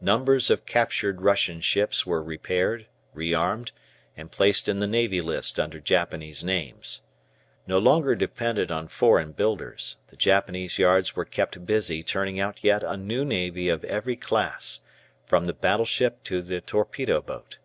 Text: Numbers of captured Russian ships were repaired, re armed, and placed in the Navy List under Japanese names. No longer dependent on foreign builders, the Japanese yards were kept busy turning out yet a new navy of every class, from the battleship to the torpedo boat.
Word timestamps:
Numbers 0.00 0.50
of 0.50 0.66
captured 0.66 1.20
Russian 1.22 1.60
ships 1.60 2.06
were 2.06 2.22
repaired, 2.22 2.86
re 3.12 3.34
armed, 3.34 3.72
and 4.16 4.30
placed 4.30 4.68
in 4.68 4.78
the 4.78 4.86
Navy 4.86 5.20
List 5.20 5.58
under 5.58 5.80
Japanese 5.80 6.44
names. 6.44 7.00
No 7.66 7.78
longer 7.80 8.14
dependent 8.14 8.70
on 8.70 8.86
foreign 8.86 9.32
builders, 9.32 9.96
the 10.06 10.16
Japanese 10.16 10.78
yards 10.78 11.16
were 11.16 11.24
kept 11.24 11.66
busy 11.66 12.04
turning 12.04 12.38
out 12.38 12.62
yet 12.62 12.84
a 12.84 12.96
new 12.96 13.24
navy 13.24 13.68
of 13.68 13.82
every 13.86 14.14
class, 14.14 14.82
from 15.26 15.48
the 15.48 15.52
battleship 15.52 16.22
to 16.22 16.40
the 16.40 16.60
torpedo 16.60 17.20
boat. 17.20 17.58